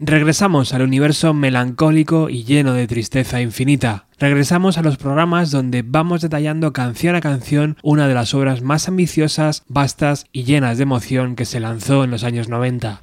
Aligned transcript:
Regresamos 0.00 0.74
al 0.74 0.82
universo 0.82 1.34
melancólico 1.34 2.30
y 2.30 2.44
lleno 2.44 2.72
de 2.72 2.86
tristeza 2.86 3.40
infinita. 3.40 4.06
Regresamos 4.20 4.78
a 4.78 4.82
los 4.82 4.96
programas 4.96 5.50
donde 5.50 5.82
vamos 5.82 6.20
detallando 6.20 6.72
canción 6.72 7.16
a 7.16 7.20
canción 7.20 7.76
una 7.82 8.06
de 8.06 8.14
las 8.14 8.32
obras 8.32 8.62
más 8.62 8.86
ambiciosas, 8.86 9.64
vastas 9.66 10.26
y 10.32 10.44
llenas 10.44 10.76
de 10.76 10.84
emoción 10.84 11.34
que 11.34 11.44
se 11.44 11.58
lanzó 11.58 12.04
en 12.04 12.12
los 12.12 12.22
años 12.22 12.48
90. 12.48 13.00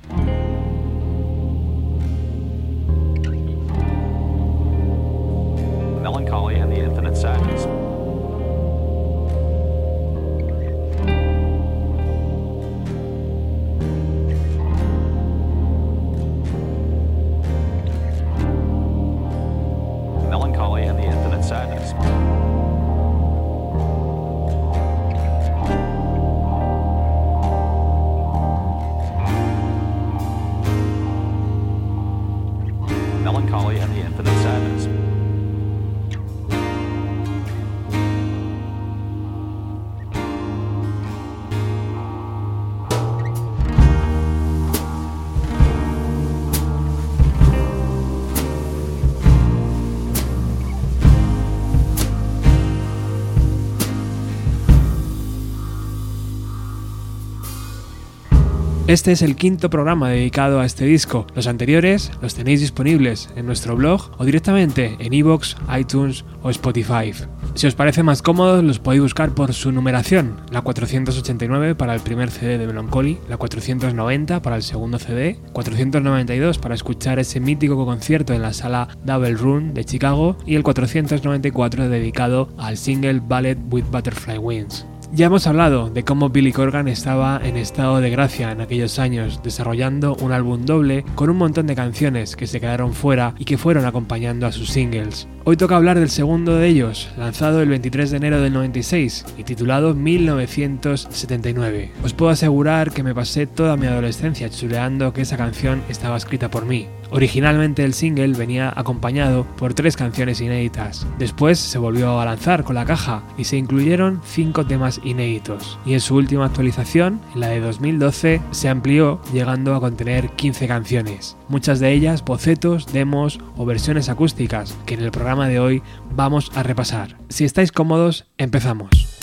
Este 58.96 59.12
es 59.12 59.22
el 59.22 59.36
quinto 59.36 59.70
programa 59.70 60.08
dedicado 60.08 60.62
a 60.62 60.66
este 60.66 60.86
disco. 60.86 61.28
Los 61.36 61.48
anteriores 61.48 62.14
los 62.22 62.34
tenéis 62.34 62.62
disponibles 62.62 63.28
en 63.36 63.46
nuestro 63.46 63.76
blog 63.76 64.10
o 64.18 64.24
directamente 64.24 64.96
en 65.00 65.14
iVoox, 65.14 65.56
iTunes 65.78 66.24
o 66.44 66.50
Spotify. 66.50 67.12
Si 67.56 67.68
os 67.68 67.76
parece 67.76 68.04
más 68.04 68.22
cómodo, 68.22 68.62
los 68.62 68.80
podéis 68.80 69.02
buscar 69.02 69.32
por 69.32 69.54
su 69.54 69.74
numeración, 69.74 70.38
la 70.50 70.62
489 70.62 71.76
para 71.76 71.94
el 71.94 72.00
primer 72.00 72.32
CD 72.32 72.58
de 72.58 72.68
Melancholy, 72.68 73.18
la 73.28 73.36
490 73.36 74.42
para 74.42 74.56
el 74.56 74.64
segundo 74.64 74.98
CD, 74.98 75.40
492 75.52 76.58
para 76.58 76.76
escuchar 76.76 77.20
ese 77.20 77.42
mítico 77.42 77.86
concierto 77.86 78.34
en 78.34 78.44
la 78.44 78.54
sala 78.54 78.88
Double 79.04 79.34
Room 79.34 79.74
de 79.74 79.84
Chicago 79.84 80.38
y 80.46 80.56
el 80.56 80.64
494 80.64 81.90
dedicado 81.90 82.48
al 82.58 82.78
single 82.78 83.20
Ballet 83.20 83.58
with 83.70 83.84
Butterfly 83.92 84.38
Wings. 84.38 84.86
Ya 85.14 85.28
hemos 85.28 85.48
hablado 85.48 85.90
de 85.90 86.04
cómo 86.04 86.30
Billy 86.30 86.52
Corgan 86.52 86.88
estaba 86.88 87.40
en 87.44 87.58
estado 87.58 88.02
de 88.02 88.10
gracia 88.10 88.52
en 88.52 88.60
aquellos 88.60 89.00
años, 89.00 89.42
desarrollando 89.44 90.16
un 90.16 90.32
álbum 90.32 90.66
doble 90.66 91.06
con 91.16 91.30
un 91.30 91.38
montón 91.38 91.68
de 91.68 91.76
canciones 91.76 92.36
que 92.36 92.48
se 92.48 92.60
quedaron 92.60 92.94
fuera 92.94 93.34
y 93.38 93.46
que 93.46 93.58
fueron 93.58 93.86
acompañando 93.86 94.46
a 94.48 94.52
sus 94.52 94.70
singles. 94.70 95.28
Hoy 95.46 95.58
toca 95.58 95.76
hablar 95.76 96.00
del 96.00 96.10
segundo 96.10 96.56
de 96.56 96.68
ellos, 96.68 97.10
lanzado 97.18 97.62
el 97.62 97.70
23 97.70 98.12
de 98.12 98.18
enero 98.18 98.42
del 98.42 98.54
96 98.54 99.26
y 99.38 99.44
titulado 99.44 99.94
1979. 99.94 101.92
Os 102.04 102.14
puedo 102.14 102.32
asegurar 102.32 102.92
que 102.92 103.04
me 103.04 103.14
pasé 103.16 103.46
toda 103.46 103.78
mi 103.78 103.86
adolescencia 103.86 104.50
chuleando 104.50 105.14
que 105.14 105.22
esa 105.22 105.38
canción 105.38 105.84
estaba 105.88 106.18
escrita 106.18 106.50
por 106.50 106.66
mí. 106.66 106.88
Originalmente 107.16 107.86
el 107.86 107.94
single 107.94 108.38
venía 108.38 108.74
acompañado 108.76 109.46
por 109.56 109.74
tres 109.74 109.96
canciones 109.96 110.42
inéditas. 110.42 111.08
Después 111.18 111.58
se 111.58 111.78
volvió 111.78 112.20
a 112.20 112.26
lanzar 112.26 112.66
con 112.66 112.76
la 112.76 112.84
caja 112.84 113.24
y 113.38 113.46
se 113.46 113.56
incluyeron 113.56 114.20
cinco 114.26 114.66
temas 114.66 115.00
inéditos. 115.02 115.80
Y 115.86 115.94
en 115.94 116.02
su 116.02 116.18
última 116.18 116.44
actualización, 116.44 117.22
en 117.34 117.40
la 117.40 117.48
de 117.48 117.62
2012, 117.62 118.42
se 118.52 118.68
amplió 118.68 119.22
llegando 119.32 119.76
a 119.76 119.80
contener 119.80 120.32
15 120.32 120.68
canciones. 120.68 121.38
Muchas 121.48 121.80
de 121.80 121.94
ellas 121.94 122.26
bocetos, 122.26 122.92
demos 122.92 123.40
o 123.56 123.66
versiones 123.66 124.10
acústicas 124.10 124.78
que 124.86 124.96
en 124.96 125.02
el 125.02 125.12
programa 125.12 125.48
de 125.48 125.62
hoy 125.62 125.84
vamos 126.14 126.52
a 126.54 126.64
repasar. 126.64 127.16
Si 127.30 127.46
estáis 127.46 127.72
cómodos, 127.72 128.26
empezamos. 128.38 129.15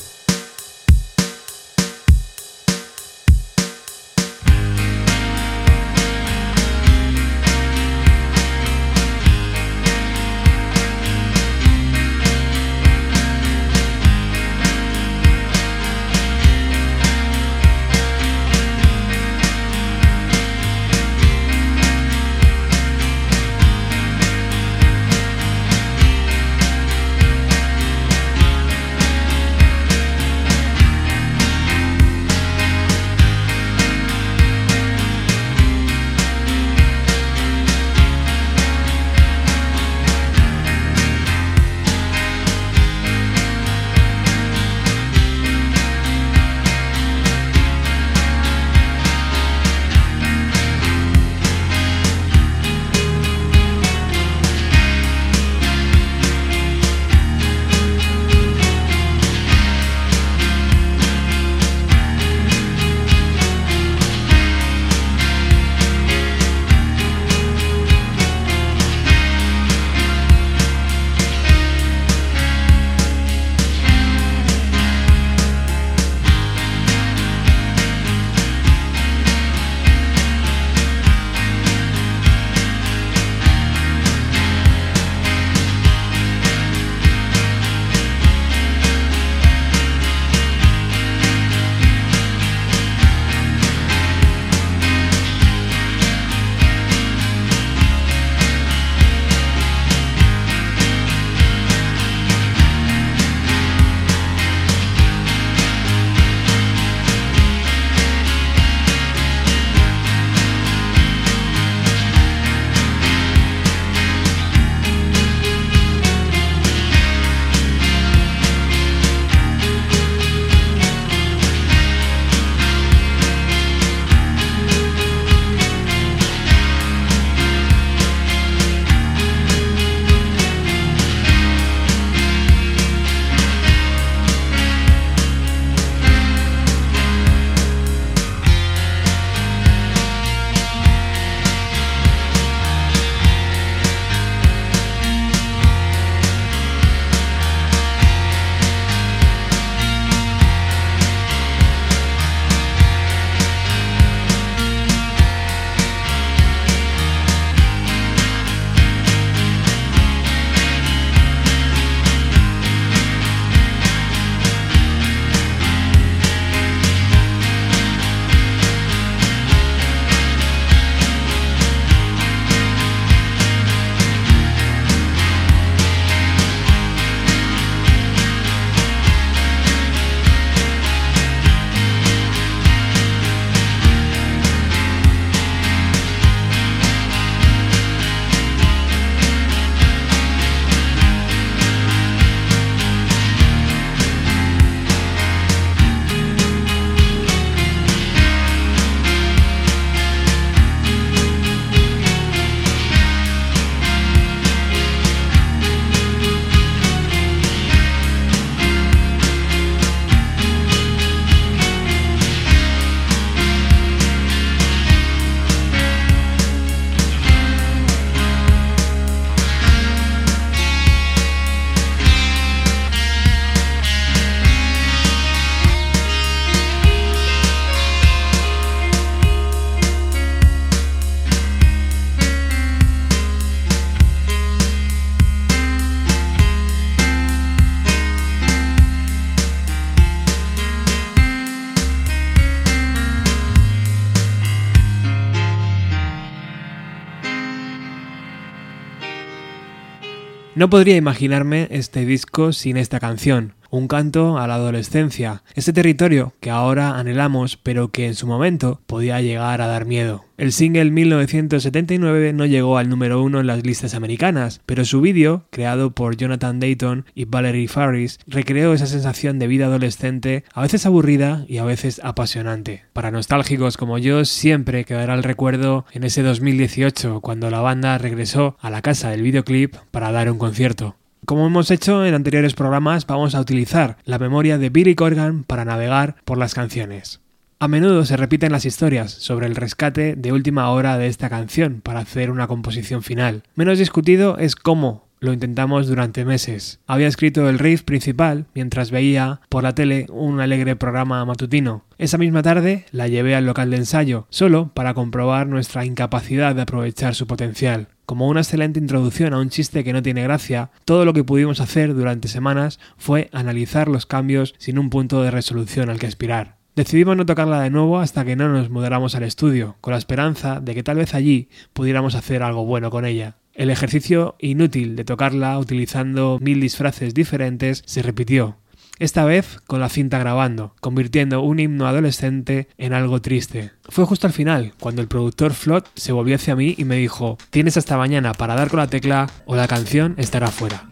No 250.54 250.68
podría 250.68 250.96
imaginarme 250.96 251.66
este 251.70 252.04
disco 252.04 252.52
sin 252.52 252.76
esta 252.76 253.00
canción, 253.00 253.54
un 253.72 253.88
canto 253.88 254.38
a 254.38 254.46
la 254.46 254.56
adolescencia, 254.56 255.42
ese 255.54 255.72
territorio 255.72 256.34
que 256.40 256.50
ahora 256.50 256.98
anhelamos 256.98 257.56
pero 257.56 257.88
que 257.88 258.06
en 258.06 258.14
su 258.14 258.26
momento 258.26 258.82
podía 258.86 259.22
llegar 259.22 259.62
a 259.62 259.66
dar 259.66 259.86
miedo. 259.86 260.24
El 260.36 260.52
single 260.52 260.90
1979 260.90 262.34
no 262.34 262.44
llegó 262.44 262.76
al 262.76 262.90
número 262.90 263.22
uno 263.22 263.40
en 263.40 263.46
las 263.46 263.64
listas 263.64 263.94
americanas, 263.94 264.60
pero 264.66 264.84
su 264.84 265.00
vídeo, 265.00 265.46
creado 265.50 265.92
por 265.92 266.16
Jonathan 266.16 266.60
Dayton 266.60 267.06
y 267.14 267.24
Valerie 267.24 267.66
Faris, 267.66 268.18
recreó 268.26 268.74
esa 268.74 268.86
sensación 268.86 269.38
de 269.38 269.46
vida 269.46 269.66
adolescente, 269.66 270.44
a 270.52 270.60
veces 270.60 270.84
aburrida 270.84 271.46
y 271.48 271.56
a 271.56 271.64
veces 271.64 272.00
apasionante. 272.04 272.84
Para 272.92 273.10
nostálgicos 273.10 273.78
como 273.78 273.96
yo, 273.96 274.26
siempre 274.26 274.84
quedará 274.84 275.14
el 275.14 275.22
recuerdo 275.22 275.86
en 275.92 276.04
ese 276.04 276.22
2018, 276.22 277.22
cuando 277.22 277.48
la 277.48 277.60
banda 277.60 277.96
regresó 277.96 278.56
a 278.60 278.68
la 278.68 278.82
casa 278.82 279.08
del 279.08 279.22
videoclip 279.22 279.76
para 279.90 280.12
dar 280.12 280.30
un 280.30 280.38
concierto. 280.38 280.96
Como 281.24 281.46
hemos 281.46 281.70
hecho 281.70 282.04
en 282.04 282.14
anteriores 282.14 282.54
programas, 282.54 283.06
vamos 283.06 283.36
a 283.36 283.40
utilizar 283.40 283.96
la 284.04 284.18
memoria 284.18 284.58
de 284.58 284.70
Billy 284.70 284.96
Corgan 284.96 285.44
para 285.44 285.64
navegar 285.64 286.16
por 286.24 286.36
las 286.36 286.52
canciones. 286.52 287.20
A 287.60 287.68
menudo 287.68 288.04
se 288.04 288.16
repiten 288.16 288.50
las 288.50 288.64
historias 288.64 289.12
sobre 289.12 289.46
el 289.46 289.54
rescate 289.54 290.16
de 290.16 290.32
última 290.32 290.68
hora 290.70 290.98
de 290.98 291.06
esta 291.06 291.30
canción 291.30 291.80
para 291.80 292.00
hacer 292.00 292.28
una 292.28 292.48
composición 292.48 293.04
final. 293.04 293.44
Menos 293.54 293.78
discutido 293.78 294.36
es 294.38 294.56
cómo 294.56 295.06
lo 295.20 295.32
intentamos 295.32 295.86
durante 295.86 296.24
meses. 296.24 296.80
Había 296.88 297.06
escrito 297.06 297.48
el 297.48 297.60
riff 297.60 297.82
principal 297.82 298.46
mientras 298.52 298.90
veía 298.90 299.40
por 299.48 299.62
la 299.62 299.76
tele 299.76 300.06
un 300.10 300.40
alegre 300.40 300.74
programa 300.74 301.24
matutino. 301.24 301.84
Esa 301.98 302.18
misma 302.18 302.42
tarde 302.42 302.84
la 302.90 303.06
llevé 303.06 303.36
al 303.36 303.46
local 303.46 303.70
de 303.70 303.76
ensayo, 303.76 304.26
solo 304.28 304.72
para 304.74 304.94
comprobar 304.94 305.46
nuestra 305.46 305.84
incapacidad 305.84 306.56
de 306.56 306.62
aprovechar 306.62 307.14
su 307.14 307.28
potencial. 307.28 307.86
Como 308.12 308.28
una 308.28 308.40
excelente 308.40 308.78
introducción 308.78 309.32
a 309.32 309.38
un 309.38 309.48
chiste 309.48 309.84
que 309.84 309.94
no 309.94 310.02
tiene 310.02 310.22
gracia, 310.22 310.70
todo 310.84 311.06
lo 311.06 311.14
que 311.14 311.24
pudimos 311.24 311.62
hacer 311.62 311.94
durante 311.94 312.28
semanas 312.28 312.78
fue 312.98 313.30
analizar 313.32 313.88
los 313.88 314.04
cambios 314.04 314.54
sin 314.58 314.78
un 314.78 314.90
punto 314.90 315.22
de 315.22 315.30
resolución 315.30 315.88
al 315.88 315.98
que 315.98 316.08
aspirar. 316.08 316.58
Decidimos 316.76 317.16
no 317.16 317.24
tocarla 317.24 317.62
de 317.62 317.70
nuevo 317.70 318.00
hasta 318.00 318.26
que 318.26 318.36
no 318.36 318.50
nos 318.50 318.68
mudáramos 318.68 319.14
al 319.14 319.22
estudio, 319.22 319.76
con 319.80 319.92
la 319.92 319.98
esperanza 319.98 320.60
de 320.60 320.74
que 320.74 320.82
tal 320.82 320.98
vez 320.98 321.14
allí 321.14 321.48
pudiéramos 321.72 322.14
hacer 322.14 322.42
algo 322.42 322.66
bueno 322.66 322.90
con 322.90 323.06
ella. 323.06 323.36
El 323.54 323.70
ejercicio 323.70 324.36
inútil 324.40 324.94
de 324.94 325.06
tocarla 325.06 325.58
utilizando 325.58 326.36
mil 326.38 326.60
disfraces 326.60 327.14
diferentes 327.14 327.82
se 327.86 328.02
repitió, 328.02 328.58
esta 329.02 329.24
vez 329.24 329.58
con 329.66 329.80
la 329.80 329.88
cinta 329.88 330.18
grabando, 330.18 330.74
convirtiendo 330.80 331.42
un 331.42 331.58
himno 331.58 331.88
adolescente 331.88 332.68
en 332.78 332.92
algo 332.92 333.20
triste. 333.20 333.72
Fue 333.88 334.04
justo 334.04 334.28
al 334.28 334.32
final, 334.32 334.74
cuando 334.78 335.02
el 335.02 335.08
productor 335.08 335.54
Flot 335.54 335.90
se 335.94 336.12
volvió 336.12 336.36
hacia 336.36 336.54
mí 336.54 336.74
y 336.78 336.84
me 336.84 336.96
dijo, 336.96 337.36
tienes 337.50 337.76
hasta 337.76 337.96
mañana 337.96 338.32
para 338.32 338.54
dar 338.54 338.68
con 338.68 338.78
la 338.78 338.86
tecla 338.86 339.28
o 339.44 339.56
la 339.56 339.66
canción 339.66 340.14
estará 340.18 340.48
fuera. 340.48 340.88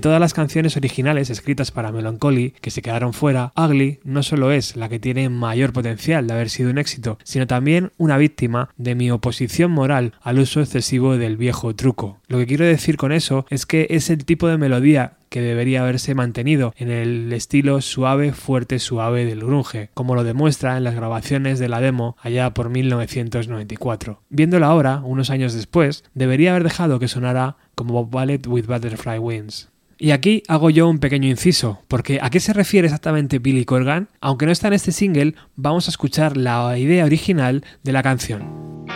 De 0.00 0.04
todas 0.08 0.18
las 0.18 0.32
canciones 0.32 0.78
originales 0.78 1.28
escritas 1.28 1.72
para 1.72 1.92
Melancholy 1.92 2.54
que 2.62 2.70
se 2.70 2.80
quedaron 2.80 3.12
fuera, 3.12 3.52
Ugly 3.54 4.00
no 4.02 4.22
solo 4.22 4.50
es 4.50 4.74
la 4.74 4.88
que 4.88 4.98
tiene 4.98 5.28
mayor 5.28 5.74
potencial 5.74 6.26
de 6.26 6.32
haber 6.32 6.48
sido 6.48 6.70
un 6.70 6.78
éxito, 6.78 7.18
sino 7.22 7.46
también 7.46 7.92
una 7.98 8.16
víctima 8.16 8.70
de 8.78 8.94
mi 8.94 9.10
oposición 9.10 9.70
moral 9.72 10.14
al 10.22 10.38
uso 10.38 10.62
excesivo 10.62 11.18
del 11.18 11.36
viejo 11.36 11.76
truco. 11.76 12.18
Lo 12.28 12.38
que 12.38 12.46
quiero 12.46 12.64
decir 12.64 12.96
con 12.96 13.12
eso 13.12 13.44
es 13.50 13.66
que 13.66 13.88
es 13.90 14.08
el 14.08 14.24
tipo 14.24 14.48
de 14.48 14.56
melodía 14.56 15.18
que 15.28 15.42
debería 15.42 15.82
haberse 15.82 16.14
mantenido 16.14 16.74
en 16.76 16.90
el 16.90 17.32
estilo 17.32 17.82
suave, 17.82 18.32
fuerte, 18.32 18.78
suave 18.78 19.26
del 19.26 19.44
grunge, 19.44 19.90
como 19.94 20.14
lo 20.14 20.24
demuestra 20.24 20.78
en 20.78 20.84
las 20.84 20.94
grabaciones 20.94 21.58
de 21.58 21.68
la 21.68 21.80
demo 21.80 22.16
allá 22.20 22.54
por 22.54 22.70
1994. 22.70 24.22
Viéndola 24.30 24.66
ahora, 24.66 25.02
unos 25.04 25.30
años 25.30 25.52
después, 25.52 26.04
debería 26.14 26.50
haber 26.52 26.64
dejado 26.64 26.98
que 26.98 27.06
sonara 27.06 27.58
como 27.74 28.06
Ballet 28.06 28.46
with 28.46 28.66
Butterfly 28.66 29.18
Wings. 29.18 29.69
Y 30.02 30.12
aquí 30.12 30.42
hago 30.48 30.70
yo 30.70 30.88
un 30.88 30.98
pequeño 30.98 31.28
inciso, 31.28 31.82
porque 31.86 32.20
¿a 32.22 32.30
qué 32.30 32.40
se 32.40 32.54
refiere 32.54 32.86
exactamente 32.86 33.38
Billy 33.38 33.66
Corgan? 33.66 34.08
Aunque 34.22 34.46
no 34.46 34.52
está 34.52 34.68
en 34.68 34.72
este 34.72 34.92
single, 34.92 35.34
vamos 35.56 35.88
a 35.88 35.90
escuchar 35.90 36.38
la 36.38 36.78
idea 36.78 37.04
original 37.04 37.62
de 37.82 37.92
la 37.92 38.02
canción. 38.02 38.86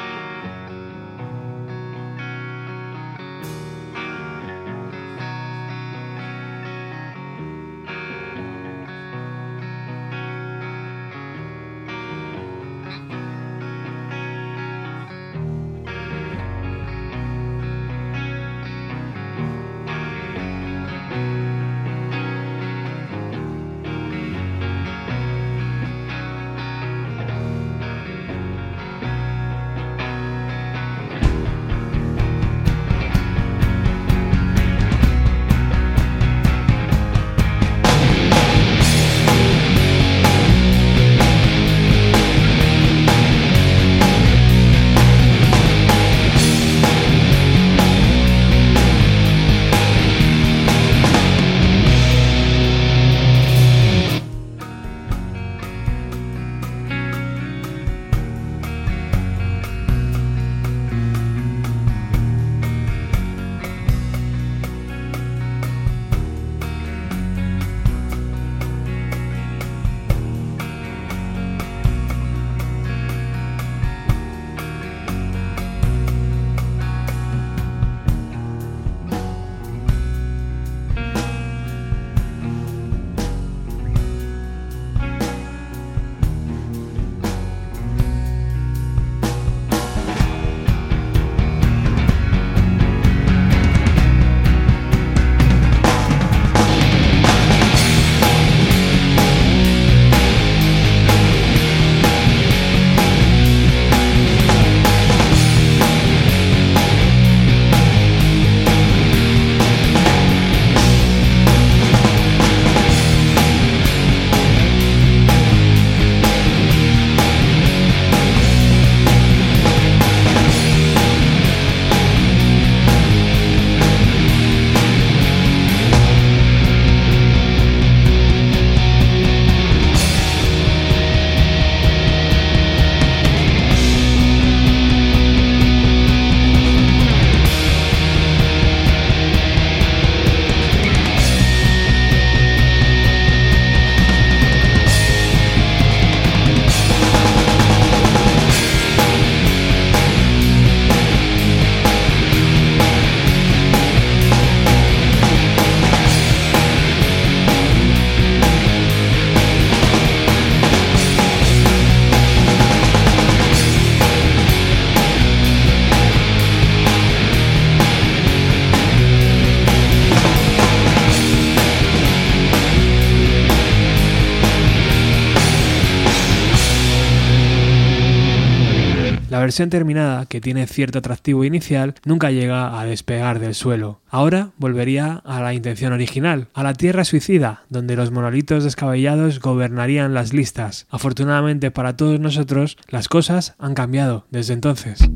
Terminada, 179.71 180.27
que 180.27 180.41
tiene 180.41 180.67
cierto 180.67 180.99
atractivo 180.99 181.45
inicial, 181.45 181.95
nunca 182.05 182.31
llega 182.31 182.79
a 182.79 182.85
despegar 182.85 183.39
del 183.39 183.55
suelo. 183.55 184.01
Ahora 184.09 184.51
volvería 184.59 185.23
a 185.25 185.41
la 185.41 185.55
intención 185.55 185.93
original, 185.93 186.49
a 186.55 186.63
la 186.63 186.75
tierra 186.75 187.05
suicida, 187.05 187.63
donde 187.69 187.97
los 187.97 188.11
monolitos 188.11 188.65
descabellados 188.65 189.41
gobernarían 189.41 190.13
las 190.13 190.33
listas. 190.33 190.87
Afortunadamente 190.91 191.71
para 191.71 191.97
todos 191.97 192.21
nosotros, 192.21 192.77
las 192.89 193.09
cosas 193.09 193.55
han 193.59 193.75
cambiado 193.75 194.27
desde 194.31 194.55
entonces. 194.55 195.09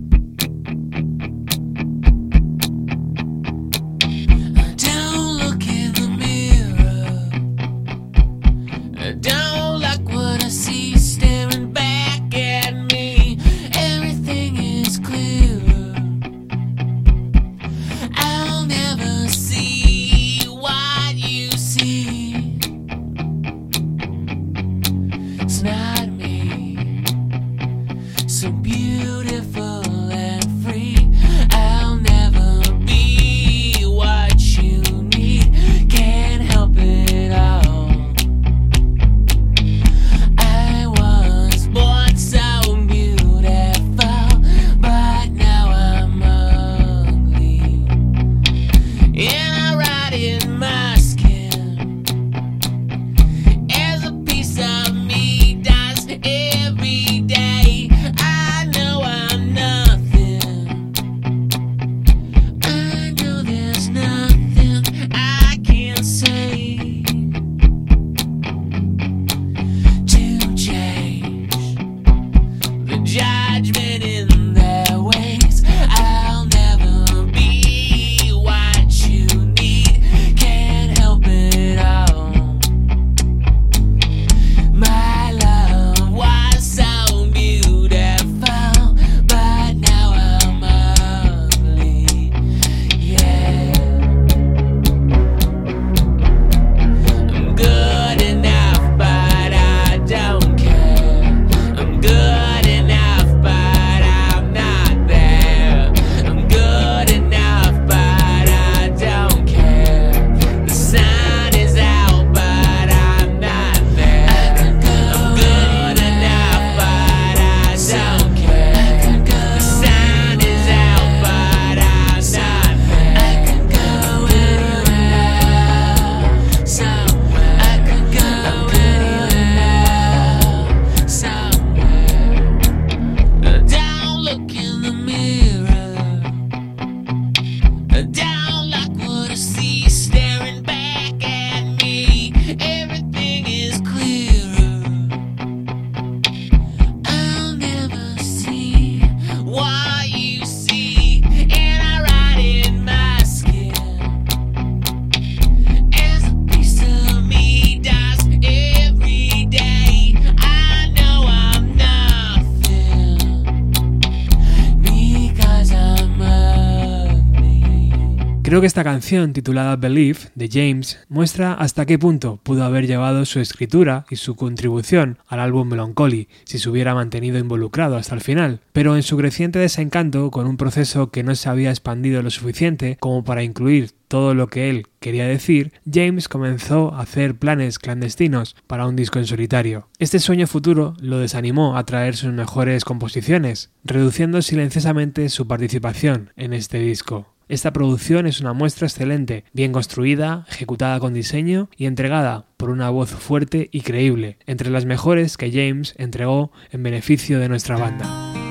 Creo 168.59 168.65
que 168.65 168.67
esta 168.67 168.83
canción, 168.83 169.33
titulada 169.33 169.77
Believe, 169.77 170.19
de 170.35 170.49
James, 170.53 170.99
muestra 171.09 171.53
hasta 171.53 171.87
qué 171.87 171.97
punto 171.97 172.41
pudo 172.43 172.65
haber 172.65 172.89
llevado 172.89 173.25
su 173.25 173.39
escritura 173.39 174.05
y 174.11 174.17
su 174.17 174.35
contribución 174.35 175.19
al 175.29 175.39
álbum 175.39 175.69
Melancholy 175.69 176.27
si 176.43 176.59
se 176.59 176.69
hubiera 176.69 176.93
mantenido 176.93 177.39
involucrado 177.39 177.97
hasta 177.97 178.17
el 178.17 178.21
final, 178.21 178.59
pero 178.73 178.97
en 178.97 179.05
su 179.05 179.17
creciente 179.17 179.61
desencanto 179.61 180.33
con 180.33 180.49
un 180.49 180.57
proceso 180.57 181.13
que 181.13 181.23
no 181.23 181.37
se 181.37 181.49
había 181.49 181.71
expandido 181.71 182.21
lo 182.21 182.31
suficiente 182.31 182.97
como 182.99 183.23
para 183.23 183.45
incluir 183.45 183.93
todo 184.09 184.35
lo 184.35 184.49
que 184.49 184.71
él 184.71 184.89
quería 184.99 185.29
decir, 185.29 185.73
James 185.89 186.27
comenzó 186.27 186.93
a 186.95 187.03
hacer 187.03 187.37
planes 187.37 187.79
clandestinos 187.79 188.57
para 188.67 188.89
un 188.89 188.97
disco 188.97 189.21
en 189.21 189.27
solitario. 189.27 189.87
Este 190.01 190.19
sueño 190.19 190.49
futuro 190.49 190.97
lo 190.99 191.21
desanimó 191.21 191.79
a 191.79 191.85
traer 191.85 192.17
sus 192.17 192.33
mejores 192.33 192.85
composiciones, 192.85 193.71
reduciendo 193.85 194.43
silenciosamente 194.43 195.29
su 195.29 195.47
participación 195.47 196.33
en 196.35 196.55
este 196.55 196.81
disco. 196.81 197.38
Esta 197.49 197.73
producción 197.73 198.27
es 198.27 198.41
una 198.41 198.53
muestra 198.53 198.87
excelente, 198.87 199.45
bien 199.55 199.73
construida, 199.73 200.45
ejecutada 200.51 201.01
con 201.01 201.15
diseño 201.15 201.71
y 201.79 201.87
entregada 201.87 202.45
por 202.59 202.69
una 202.69 202.91
voz 202.91 203.11
fuerte 203.11 203.71
y 203.73 203.81
creíble, 203.81 204.37
entre 204.47 204.71
las 204.71 204.85
mejores 204.85 205.39
que 205.39 205.51
James 205.51 205.95
entregó 205.97 206.53
en 206.71 206.83
beneficio 206.83 207.39
de 207.39 207.49
nuestra 207.49 207.79
banda. 207.79 208.48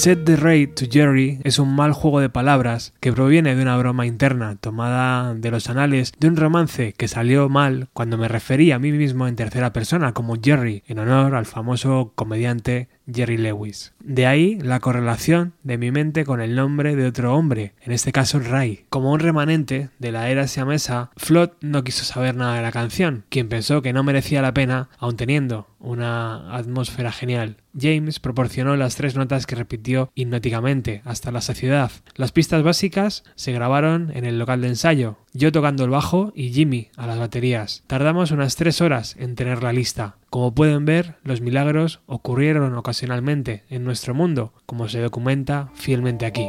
Set 0.00 0.24
the 0.24 0.36
Rate 0.36 0.68
to 0.68 0.86
Jerry 0.90 1.40
es 1.44 1.58
un 1.58 1.76
mal 1.76 1.92
juego 1.92 2.20
de 2.20 2.30
palabras 2.30 2.94
que 3.00 3.12
proviene 3.12 3.54
de 3.54 3.60
una 3.60 3.76
broma 3.76 4.06
interna 4.06 4.56
tomada 4.56 5.34
de 5.34 5.50
los 5.50 5.68
anales 5.68 6.14
de 6.18 6.26
un 6.26 6.36
romance 6.36 6.94
que 6.94 7.06
salió 7.06 7.50
mal 7.50 7.90
cuando 7.92 8.16
me 8.16 8.26
referí 8.26 8.72
a 8.72 8.78
mí 8.78 8.92
mismo 8.92 9.28
en 9.28 9.36
tercera 9.36 9.74
persona 9.74 10.14
como 10.14 10.38
Jerry 10.42 10.84
en 10.86 11.00
honor 11.00 11.34
al 11.34 11.44
famoso 11.44 12.12
comediante 12.14 12.88
Jerry 13.12 13.36
Lewis. 13.36 13.92
De 14.02 14.26
ahí 14.26 14.58
la 14.62 14.80
correlación 14.80 15.52
de 15.64 15.76
mi 15.76 15.90
mente 15.90 16.24
con 16.24 16.40
el 16.40 16.54
nombre 16.56 16.96
de 16.96 17.06
otro 17.06 17.34
hombre, 17.34 17.74
en 17.82 17.92
este 17.92 18.10
caso 18.10 18.40
Ray. 18.40 18.86
Como 18.88 19.12
un 19.12 19.20
remanente 19.20 19.90
de 19.98 20.12
la 20.12 20.30
era 20.30 20.48
siamesa, 20.48 21.10
Flood 21.18 21.50
no 21.60 21.84
quiso 21.84 22.04
saber 22.04 22.36
nada 22.36 22.54
de 22.54 22.62
la 22.62 22.72
canción, 22.72 23.24
quien 23.28 23.50
pensó 23.50 23.82
que 23.82 23.92
no 23.92 24.02
merecía 24.02 24.40
la 24.40 24.54
pena, 24.54 24.88
aun 24.98 25.18
teniendo 25.18 25.69
una 25.80 26.54
atmósfera 26.54 27.10
genial. 27.10 27.56
James 27.78 28.20
proporcionó 28.20 28.76
las 28.76 28.96
tres 28.96 29.16
notas 29.16 29.46
que 29.46 29.56
repitió 29.56 30.10
hipnóticamente 30.14 31.02
hasta 31.04 31.30
la 31.30 31.40
saciedad. 31.40 31.90
Las 32.14 32.32
pistas 32.32 32.62
básicas 32.62 33.24
se 33.34 33.52
grabaron 33.52 34.10
en 34.14 34.24
el 34.24 34.38
local 34.38 34.60
de 34.60 34.68
ensayo, 34.68 35.16
yo 35.32 35.52
tocando 35.52 35.84
el 35.84 35.90
bajo 35.90 36.32
y 36.34 36.52
Jimmy 36.52 36.90
a 36.96 37.06
las 37.06 37.18
baterías. 37.18 37.82
Tardamos 37.86 38.30
unas 38.30 38.56
tres 38.56 38.80
horas 38.80 39.16
en 39.18 39.34
tener 39.34 39.62
la 39.62 39.72
lista. 39.72 40.16
Como 40.28 40.54
pueden 40.54 40.84
ver, 40.84 41.16
los 41.24 41.40
milagros 41.40 42.00
ocurrieron 42.06 42.74
ocasionalmente 42.74 43.64
en 43.68 43.84
nuestro 43.84 44.14
mundo, 44.14 44.52
como 44.66 44.88
se 44.88 45.00
documenta 45.00 45.70
fielmente 45.74 46.26
aquí. 46.26 46.46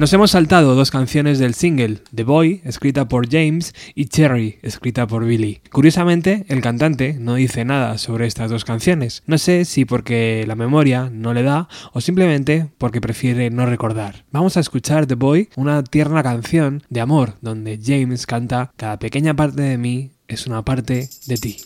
Nos 0.00 0.14
hemos 0.14 0.30
saltado 0.30 0.74
dos 0.74 0.90
canciones 0.90 1.38
del 1.38 1.52
single, 1.52 1.98
The 2.14 2.24
Boy, 2.24 2.62
escrita 2.64 3.06
por 3.06 3.28
James, 3.30 3.74
y 3.94 4.06
Cherry, 4.06 4.58
escrita 4.62 5.06
por 5.06 5.26
Billy. 5.26 5.60
Curiosamente, 5.70 6.46
el 6.48 6.62
cantante 6.62 7.18
no 7.20 7.34
dice 7.34 7.66
nada 7.66 7.98
sobre 7.98 8.26
estas 8.26 8.50
dos 8.50 8.64
canciones. 8.64 9.22
No 9.26 9.36
sé 9.36 9.66
si 9.66 9.84
porque 9.84 10.46
la 10.48 10.54
memoria 10.54 11.10
no 11.12 11.34
le 11.34 11.42
da 11.42 11.68
o 11.92 12.00
simplemente 12.00 12.70
porque 12.78 13.02
prefiere 13.02 13.50
no 13.50 13.66
recordar. 13.66 14.24
Vamos 14.32 14.56
a 14.56 14.60
escuchar 14.60 15.04
The 15.04 15.16
Boy, 15.16 15.50
una 15.56 15.84
tierna 15.84 16.22
canción 16.22 16.82
de 16.88 17.02
amor 17.02 17.34
donde 17.42 17.78
James 17.84 18.24
canta 18.24 18.72
Cada 18.78 18.98
pequeña 18.98 19.36
parte 19.36 19.60
de 19.60 19.76
mí 19.76 20.12
es 20.28 20.46
una 20.46 20.64
parte 20.64 21.10
de 21.26 21.36
ti. 21.36 21.58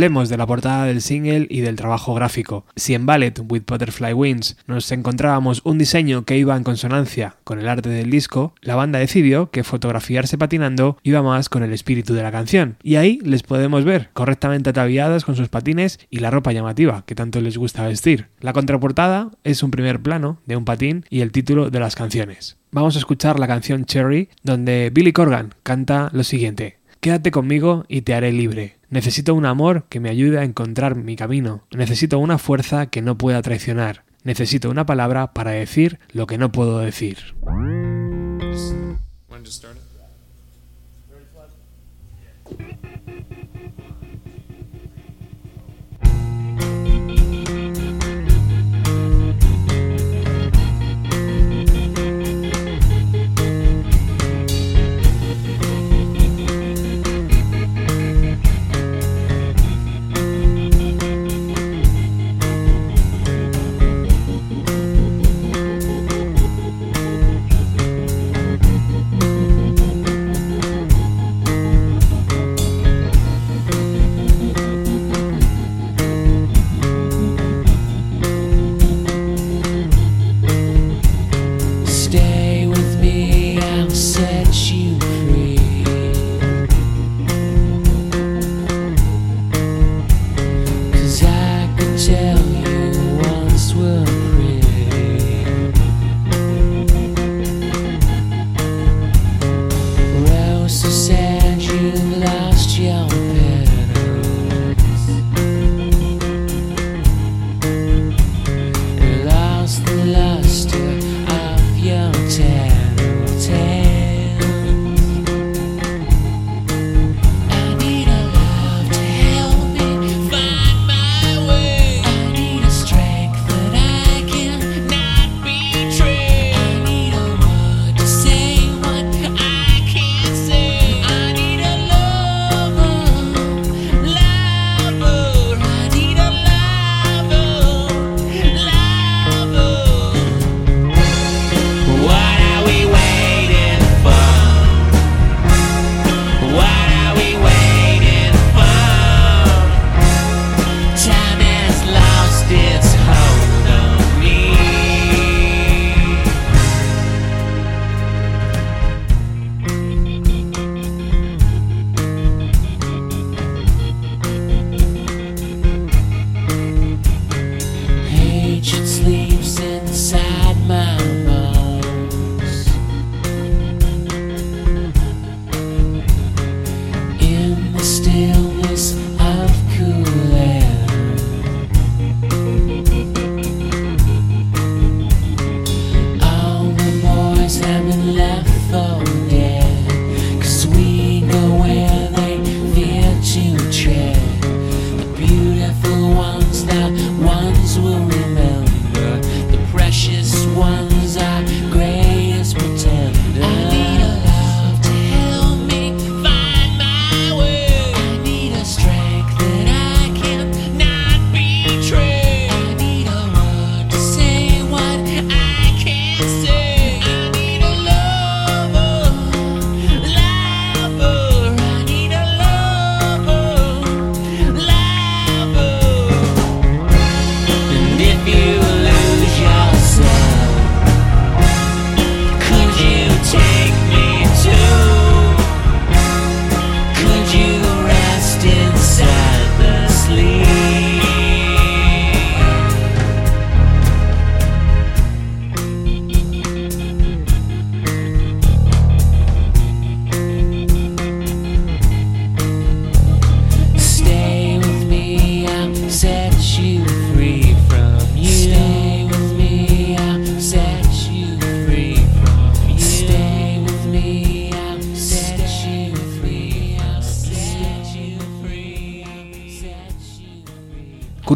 Hablemos 0.00 0.30
de 0.30 0.38
la 0.38 0.46
portada 0.46 0.86
del 0.86 1.02
single 1.02 1.46
y 1.50 1.60
del 1.60 1.76
trabajo 1.76 2.14
gráfico. 2.14 2.64
Si 2.74 2.94
en 2.94 3.04
Ballet 3.04 3.38
with 3.46 3.64
Butterfly 3.66 4.14
Wings 4.14 4.56
nos 4.66 4.90
encontrábamos 4.92 5.60
un 5.62 5.76
diseño 5.76 6.24
que 6.24 6.38
iba 6.38 6.56
en 6.56 6.64
consonancia 6.64 7.36
con 7.44 7.58
el 7.58 7.68
arte 7.68 7.90
del 7.90 8.10
disco, 8.10 8.54
la 8.62 8.76
banda 8.76 8.98
decidió 8.98 9.50
que 9.50 9.62
fotografiarse 9.62 10.38
patinando 10.38 10.96
iba 11.02 11.22
más 11.22 11.50
con 11.50 11.62
el 11.62 11.74
espíritu 11.74 12.14
de 12.14 12.22
la 12.22 12.32
canción. 12.32 12.78
Y 12.82 12.96
ahí 12.96 13.18
les 13.22 13.42
podemos 13.42 13.84
ver, 13.84 14.08
correctamente 14.14 14.70
ataviadas 14.70 15.26
con 15.26 15.36
sus 15.36 15.50
patines 15.50 15.98
y 16.08 16.20
la 16.20 16.30
ropa 16.30 16.52
llamativa 16.52 17.04
que 17.04 17.14
tanto 17.14 17.42
les 17.42 17.58
gusta 17.58 17.86
vestir. 17.86 18.28
La 18.40 18.54
contraportada 18.54 19.28
es 19.44 19.62
un 19.62 19.70
primer 19.70 20.00
plano 20.00 20.40
de 20.46 20.56
un 20.56 20.64
patín 20.64 21.04
y 21.10 21.20
el 21.20 21.30
título 21.30 21.68
de 21.68 21.78
las 21.78 21.94
canciones. 21.94 22.56
Vamos 22.72 22.96
a 22.96 23.00
escuchar 23.00 23.38
la 23.38 23.48
canción 23.48 23.84
Cherry, 23.84 24.30
donde 24.42 24.88
Billy 24.94 25.12
Corgan 25.12 25.54
canta 25.62 26.08
lo 26.14 26.24
siguiente. 26.24 26.79
Quédate 27.00 27.30
conmigo 27.30 27.86
y 27.88 28.02
te 28.02 28.12
haré 28.12 28.30
libre. 28.30 28.76
Necesito 28.90 29.34
un 29.34 29.46
amor 29.46 29.86
que 29.88 30.00
me 30.00 30.10
ayude 30.10 30.38
a 30.38 30.44
encontrar 30.44 30.96
mi 30.96 31.16
camino. 31.16 31.64
Necesito 31.70 32.18
una 32.18 32.36
fuerza 32.36 32.88
que 32.88 33.00
no 33.00 33.16
pueda 33.16 33.40
traicionar. 33.40 34.04
Necesito 34.22 34.68
una 34.68 34.84
palabra 34.84 35.32
para 35.32 35.52
decir 35.52 35.98
lo 36.12 36.26
que 36.26 36.36
no 36.36 36.52
puedo 36.52 36.78
decir. 36.80 37.34
要 102.82 103.29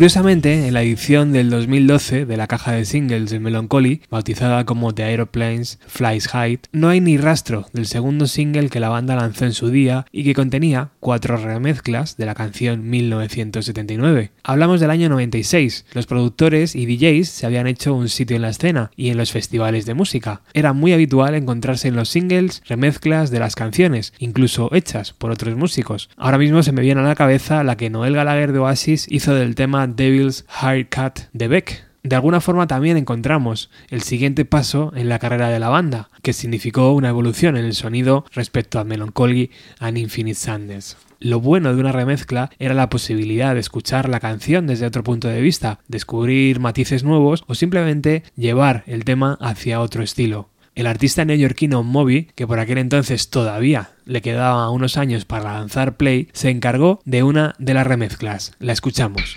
Curiosamente, 0.05 0.67
en 0.67 0.75
la 0.75 0.83
edición 0.83 1.33
del 1.33 1.49
2012 1.49 2.27
de 2.27 2.37
la 2.37 2.47
caja 2.47 2.73
de 2.73 2.85
singles 2.85 3.31
de 3.31 3.41
Melancholy, 3.41 4.03
bautizada 4.11 4.67
como 4.67 4.95
The 4.95 5.05
Aeroplanes 5.05 5.79
Flies 5.87 6.29
High, 6.29 6.61
no 6.73 6.91
hay 6.91 7.01
ni 7.01 7.17
rastro 7.17 7.69
del 7.73 7.87
segundo 7.87 8.27
single 8.27 8.69
que 8.69 8.81
la 8.81 8.91
banda 8.91 9.17
lanzó 9.17 9.47
en 9.47 9.55
su 9.55 9.71
día 9.71 10.05
y 10.13 10.23
que 10.25 10.35
contenía 10.35 10.91
cuatro 11.01 11.39
remezclas 11.39 12.19
de 12.19 12.27
la 12.27 12.35
canción 12.35 12.87
1979. 12.91 14.33
Hablamos 14.43 14.81
del 14.81 14.91
año 14.91 15.09
96. 15.09 15.87
Los 15.95 16.05
productores 16.05 16.77
y 16.77 16.85
DJs 16.85 17.27
se 17.27 17.47
habían 17.47 17.67
hecho 17.67 17.95
un 17.95 18.11
sitio 18.11 18.37
en 18.37 18.43
la 18.43 18.51
escena 18.51 18.91
y 18.97 19.09
en 19.09 19.17
los 19.17 19.33
festivales 19.33 19.87
de 19.87 19.95
música. 19.95 20.43
Era 20.53 20.75
muy 20.75 20.93
habitual 20.93 21.35
encontrarse 21.35 21.89
en 21.89 21.97
los 21.97 22.11
singles 22.11 22.63
remezclas 22.69 23.31
de 23.31 23.39
las 23.39 23.55
canciones, 23.55 24.13
incluso 24.19 24.69
hechas 24.75 25.15
por 25.15 25.31
otros 25.31 25.57
músicos. 25.57 26.11
Ahora 26.19 26.37
mismo 26.37 26.63
se 26.63 26.73
me 26.73 26.83
viene 26.83 27.01
a 27.01 27.05
la 27.05 27.15
cabeza 27.15 27.65
la 27.65 27.79
que 27.79 27.89
Noel 27.89 28.17
Gallagher 28.17 28.53
de 28.53 28.59
Oasis 28.59 29.07
hizo 29.09 29.35
del 29.35 29.55
tema 29.55 29.94
Devil's 29.97 30.45
Haircut 30.49 31.21
de 31.33 31.49
Beck. 31.49 31.85
De 32.03 32.17
alguna 32.17 32.43
forma 32.43 32.67
también 32.67 32.99
encontramos 32.99 33.71
el 33.89 34.03
siguiente 34.03 34.45
paso 34.45 34.93
en 34.95 35.09
la 35.09 35.19
carrera 35.19 35.49
de 35.49 35.59
la 35.59 35.71
banda, 35.71 36.11
que 36.21 36.35
significó 36.35 36.93
una 36.93 37.09
evolución 37.09 37.57
en 37.57 37.65
el 37.65 37.75
sonido 37.75 38.27
respecto 38.33 38.79
a 38.79 38.85
Melancholy 38.85 39.51
and 39.79 39.97
Infinite 39.97 40.39
Sadness. 40.39 40.99
Lo 41.19 41.41
bueno 41.41 41.75
de 41.75 41.81
una 41.81 41.93
remezcla 41.93 42.51
era 42.59 42.75
la 42.75 42.91
posibilidad 42.91 43.55
de 43.55 43.61
escuchar 43.61 44.11
la 44.11 44.21
canción 44.21 44.67
desde 44.67 44.85
otro 44.85 45.03
punto 45.03 45.29
de 45.29 45.41
vista, 45.41 45.79
descubrir 45.89 46.61
matices 46.61 47.05
nuevos 47.05 47.45
o 47.47 47.55
simplemente 47.55 48.23
llevar 48.37 48.85
el 48.87 49.05
tema 49.05 49.39
hacia 49.41 49.81
otro 49.81 50.03
estilo. 50.03 50.51
El 50.75 50.87
artista 50.87 51.25
neoyorquino 51.25 51.83
Moby, 51.83 52.29
que 52.35 52.47
por 52.47 52.59
aquel 52.59 52.79
entonces 52.79 53.31
todavía 53.31 53.93
le 54.05 54.21
quedaba 54.21 54.69
unos 54.69 54.99
años 54.99 55.25
para 55.25 55.55
lanzar 55.55 55.97
Play, 55.97 56.29
se 56.33 56.51
encargó 56.51 57.01
de 57.07 57.23
una 57.23 57.55
de 57.59 57.73
las 57.73 57.87
remezclas. 57.87 58.53
La 58.59 58.75
escuchamos. 58.75 59.37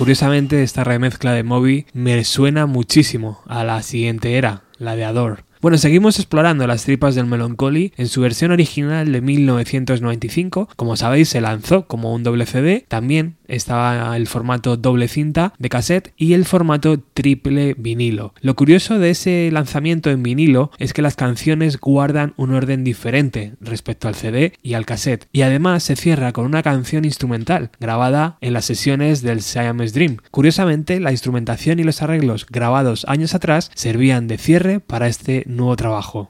Curiosamente, 0.00 0.62
esta 0.62 0.82
remezcla 0.82 1.34
de 1.34 1.42
Moby 1.42 1.84
me 1.92 2.24
suena 2.24 2.64
muchísimo 2.64 3.42
a 3.46 3.64
la 3.64 3.82
siguiente 3.82 4.38
era, 4.38 4.62
la 4.78 4.96
de 4.96 5.04
Adore. 5.04 5.44
Bueno, 5.60 5.76
seguimos 5.76 6.18
explorando 6.18 6.66
las 6.66 6.84
tripas 6.84 7.14
del 7.14 7.26
Melancholy 7.26 7.92
en 7.98 8.08
su 8.08 8.22
versión 8.22 8.50
original 8.50 9.12
de 9.12 9.20
1995. 9.20 10.70
Como 10.74 10.96
sabéis, 10.96 11.28
se 11.28 11.42
lanzó 11.42 11.86
como 11.86 12.14
un 12.14 12.22
doble 12.22 12.46
CD. 12.46 12.86
También 12.88 13.36
estaba 13.50 14.16
el 14.16 14.26
formato 14.26 14.76
doble 14.76 15.08
cinta 15.08 15.52
de 15.58 15.68
cassette 15.68 16.12
y 16.16 16.34
el 16.34 16.44
formato 16.44 17.00
triple 17.14 17.74
vinilo. 17.76 18.34
Lo 18.40 18.54
curioso 18.54 18.98
de 18.98 19.10
ese 19.10 19.50
lanzamiento 19.52 20.10
en 20.10 20.22
vinilo 20.22 20.70
es 20.78 20.92
que 20.92 21.02
las 21.02 21.16
canciones 21.16 21.78
guardan 21.78 22.34
un 22.36 22.54
orden 22.54 22.84
diferente 22.84 23.54
respecto 23.60 24.08
al 24.08 24.14
CD 24.14 24.54
y 24.62 24.74
al 24.74 24.86
cassette. 24.86 25.26
Y 25.32 25.42
además 25.42 25.82
se 25.82 25.96
cierra 25.96 26.32
con 26.32 26.46
una 26.46 26.62
canción 26.62 27.04
instrumental 27.04 27.70
grabada 27.80 28.38
en 28.40 28.52
las 28.52 28.64
sesiones 28.64 29.22
del 29.22 29.42
Siamese 29.42 29.94
Dream. 29.94 30.16
Curiosamente, 30.30 31.00
la 31.00 31.12
instrumentación 31.12 31.78
y 31.78 31.84
los 31.84 32.02
arreglos 32.02 32.46
grabados 32.48 33.04
años 33.08 33.34
atrás 33.34 33.70
servían 33.74 34.26
de 34.26 34.38
cierre 34.38 34.80
para 34.80 35.08
este 35.08 35.44
nuevo 35.46 35.76
trabajo. 35.76 36.28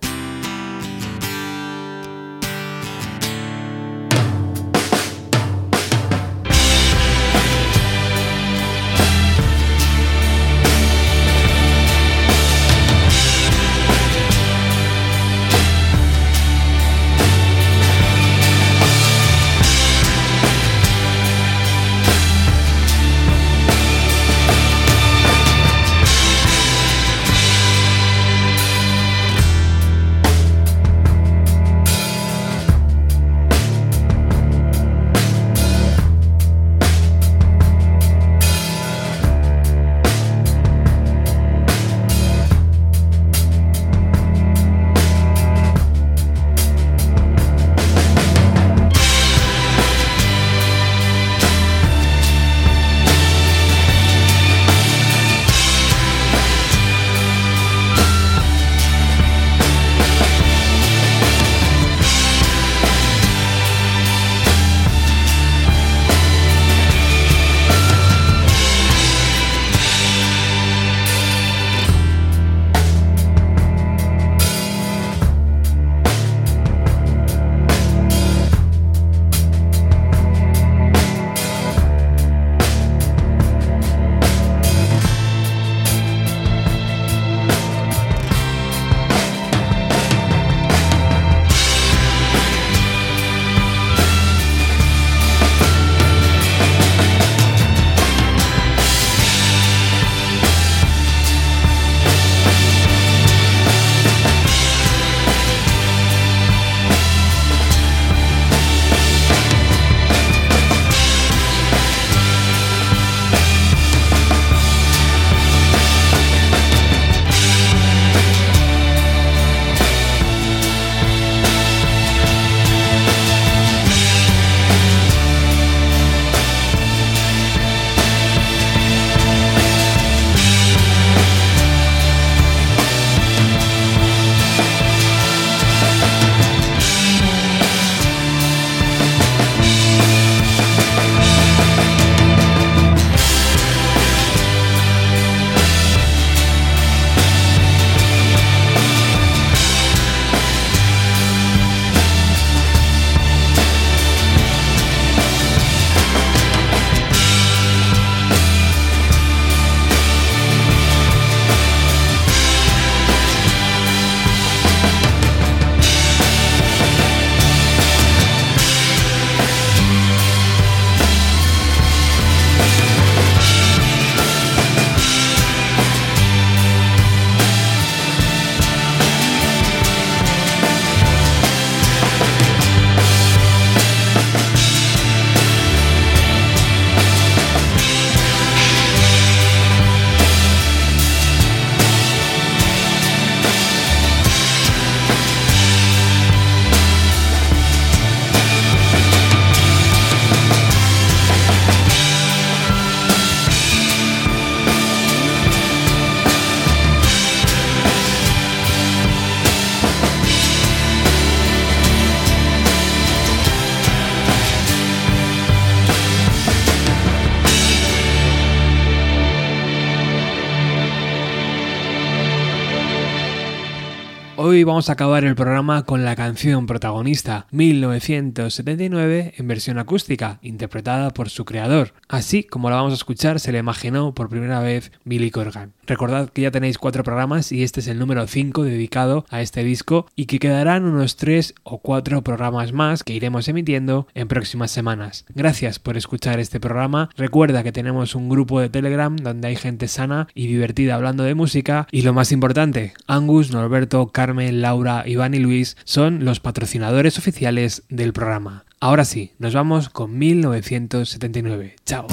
Hoy 224.43 224.64
vamos 224.64 224.88
a 224.88 224.95
acabar 224.95 225.22
el 225.24 225.34
programa 225.34 225.84
con 225.84 226.03
la 226.03 226.16
canción 226.16 226.64
protagonista 226.64 227.47
1979 227.51 229.34
en 229.36 229.47
versión 229.47 229.78
acústica, 229.78 230.38
interpretada 230.41 231.11
por 231.11 231.28
su 231.28 231.45
creador. 231.45 231.93
Así 232.09 232.45
como 232.45 232.70
la 232.70 232.76
vamos 232.76 232.95
a 232.95 232.97
escuchar, 232.97 233.38
se 233.38 233.53
le 233.53 233.59
imaginó 233.59 234.14
por 234.14 234.30
primera 234.30 234.61
vez 234.61 234.93
Billy 235.05 235.30
Corgan. 235.30 235.74
Recordad 235.91 236.30
que 236.30 236.43
ya 236.43 236.53
tenéis 236.53 236.78
cuatro 236.78 237.03
programas 237.03 237.51
y 237.51 237.64
este 237.64 237.80
es 237.80 237.88
el 237.88 237.99
número 237.99 238.24
5 238.24 238.62
dedicado 238.62 239.26
a 239.28 239.43
este 239.43 239.64
disco 239.64 240.07
y 240.14 240.26
que 240.26 240.38
quedarán 240.38 240.84
unos 240.84 241.16
3 241.16 241.53
o 241.64 241.78
4 241.78 242.22
programas 242.22 242.72
más 242.72 243.03
que 243.03 243.12
iremos 243.12 243.49
emitiendo 243.49 244.07
en 244.14 244.28
próximas 244.28 244.70
semanas. 244.70 245.24
Gracias 245.34 245.80
por 245.80 245.97
escuchar 245.97 246.38
este 246.38 246.61
programa. 246.61 247.11
Recuerda 247.16 247.64
que 247.64 247.72
tenemos 247.72 248.14
un 248.14 248.28
grupo 248.28 248.61
de 248.61 248.68
Telegram 248.68 249.16
donde 249.16 249.49
hay 249.49 249.57
gente 249.57 249.88
sana 249.88 250.28
y 250.32 250.47
divertida 250.47 250.95
hablando 250.95 251.24
de 251.24 251.34
música 251.34 251.88
y 251.91 252.03
lo 252.03 252.12
más 252.12 252.30
importante, 252.30 252.93
Angus, 253.09 253.51
Norberto, 253.51 254.12
Carlos 254.12 254.53
Laura, 254.53 255.03
Iván 255.09 255.34
y 255.34 255.41
Luis 255.41 255.76
son 255.82 256.24
los 256.24 256.38
patrocinadores 256.38 257.18
oficiales 257.18 257.82
del 257.88 258.12
programa. 258.12 258.64
Ahora 258.78 259.05
sí, 259.05 259.32
nos 259.41 259.55
vamos 259.55 259.88
con 259.88 260.16
1979. 260.16 261.74
Chao. 261.84 262.07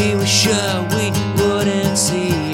We 0.00 0.14
were 0.14 0.24
sure 0.24 0.54
uh, 0.54 0.82
we 0.96 1.10
wouldn't 1.42 1.98
see 1.98 2.49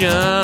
and 0.00 0.37